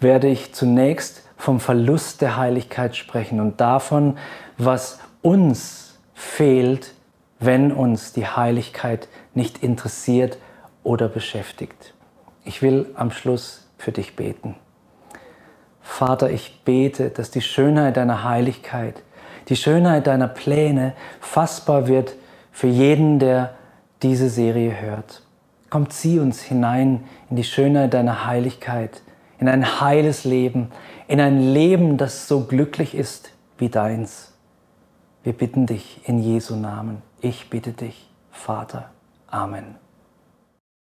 werde 0.00 0.28
ich 0.28 0.54
zunächst 0.54 1.22
vom 1.36 1.60
Verlust 1.60 2.20
der 2.20 2.36
Heiligkeit 2.36 2.96
sprechen 2.96 3.40
und 3.40 3.60
davon, 3.60 4.18
was 4.58 4.98
uns 5.22 5.98
fehlt, 6.14 6.94
wenn 7.40 7.72
uns 7.72 8.12
die 8.12 8.26
Heiligkeit 8.26 9.08
nicht 9.34 9.62
interessiert 9.62 10.38
oder 10.84 11.08
beschäftigt. 11.08 11.94
Ich 12.44 12.62
will 12.62 12.90
am 12.94 13.10
Schluss 13.10 13.66
für 13.78 13.92
dich 13.92 14.16
beten. 14.16 14.56
Vater, 15.82 16.30
ich 16.30 16.62
bete, 16.64 17.10
dass 17.10 17.30
die 17.30 17.40
Schönheit 17.40 17.96
deiner 17.96 18.24
Heiligkeit, 18.24 19.02
die 19.48 19.56
Schönheit 19.56 20.06
deiner 20.06 20.28
Pläne 20.28 20.94
fassbar 21.20 21.88
wird 21.88 22.14
für 22.52 22.68
jeden, 22.68 23.18
der 23.18 23.54
diese 24.02 24.28
Serie 24.28 24.80
hört. 24.80 25.22
Komm, 25.70 25.90
zieh 25.90 26.18
uns 26.18 26.42
hinein 26.42 27.04
in 27.30 27.36
die 27.36 27.44
Schönheit 27.44 27.94
deiner 27.94 28.26
Heiligkeit, 28.26 29.02
in 29.38 29.48
ein 29.48 29.80
heiles 29.80 30.24
Leben, 30.24 30.70
in 31.08 31.20
ein 31.20 31.52
Leben, 31.52 31.96
das 31.96 32.28
so 32.28 32.44
glücklich 32.44 32.94
ist 32.94 33.32
wie 33.58 33.68
deins. 33.68 34.32
Wir 35.24 35.32
bitten 35.32 35.66
dich 35.66 36.00
in 36.04 36.18
Jesu 36.18 36.56
Namen. 36.56 37.02
Ich 37.20 37.48
bitte 37.48 37.72
dich, 37.72 38.10
Vater. 38.30 38.90
Amen. 39.28 39.81